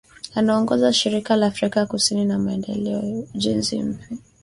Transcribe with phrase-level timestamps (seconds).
[0.35, 4.17] Anaongoza Shirika la Afrika Kusini la Maendeleo na Ujenzi Mpya